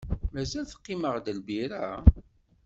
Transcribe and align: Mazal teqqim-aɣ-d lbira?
Mazal 0.33 0.65
teqqim-aɣ-d 0.71 1.27
lbira? 1.37 1.85